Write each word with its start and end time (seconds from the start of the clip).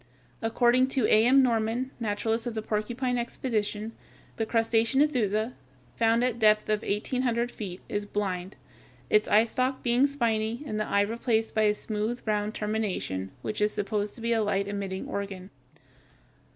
According 0.41 0.87
to 0.97 1.05
A. 1.05 1.25
M. 1.27 1.43
Norman, 1.43 1.91
naturalist 1.99 2.47
of 2.47 2.55
the 2.55 2.63
Porcupine 2.63 3.19
expedition, 3.19 3.91
the 4.37 4.47
crustacean 4.47 4.99
Ethusa, 4.99 5.53
found 5.95 6.23
at 6.23 6.35
a 6.37 6.37
depth 6.39 6.69
of 6.69 6.83
eighteen 6.83 7.21
hundred 7.21 7.51
feet, 7.51 7.81
is 7.87 8.07
blind, 8.07 8.55
its 9.11 9.27
eyestalk 9.27 9.83
being 9.83 10.07
spiny, 10.07 10.63
and 10.65 10.79
the 10.79 10.87
eye 10.87 11.01
replaced 11.01 11.53
by 11.53 11.65
a 11.69 11.73
smooth, 11.75 12.19
round 12.25 12.55
termination 12.55 13.29
which 13.43 13.61
is 13.61 13.73
supposed 13.73 14.15
to 14.15 14.21
be 14.21 14.33
a 14.33 14.41
light 14.41 14.67
emitting 14.67 15.07
organ. 15.07 15.51